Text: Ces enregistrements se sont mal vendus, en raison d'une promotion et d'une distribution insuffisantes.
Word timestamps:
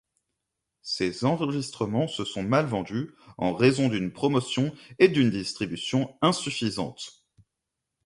Ces 0.81 1.25
enregistrements 1.25 2.07
se 2.07 2.25
sont 2.25 2.41
mal 2.41 2.65
vendus, 2.65 3.11
en 3.37 3.53
raison 3.53 3.87
d'une 3.87 4.11
promotion 4.11 4.73
et 4.97 5.09
d'une 5.09 5.29
distribution 5.29 6.17
insuffisantes. 6.23 7.23